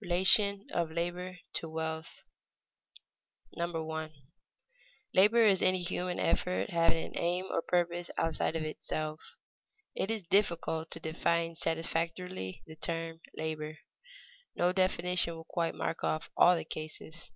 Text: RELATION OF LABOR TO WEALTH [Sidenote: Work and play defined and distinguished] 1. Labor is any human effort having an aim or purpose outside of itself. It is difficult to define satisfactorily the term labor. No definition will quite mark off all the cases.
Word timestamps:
RELATION 0.00 0.66
OF 0.72 0.90
LABOR 0.90 1.36
TO 1.52 1.68
WEALTH 1.68 2.24
[Sidenote: 3.54 3.86
Work 3.86 4.02
and 4.02 4.12
play 5.14 5.28
defined 5.28 5.36
and 5.36 5.44
distinguished] 5.44 5.52
1. 5.52 5.52
Labor 5.52 5.52
is 5.52 5.62
any 5.62 5.82
human 5.84 6.18
effort 6.18 6.70
having 6.70 7.04
an 7.06 7.12
aim 7.16 7.44
or 7.48 7.62
purpose 7.62 8.10
outside 8.18 8.56
of 8.56 8.64
itself. 8.64 9.20
It 9.94 10.10
is 10.10 10.24
difficult 10.24 10.90
to 10.90 10.98
define 10.98 11.54
satisfactorily 11.54 12.64
the 12.66 12.74
term 12.74 13.20
labor. 13.36 13.78
No 14.56 14.72
definition 14.72 15.36
will 15.36 15.44
quite 15.48 15.76
mark 15.76 16.02
off 16.02 16.28
all 16.36 16.56
the 16.56 16.64
cases. 16.64 17.30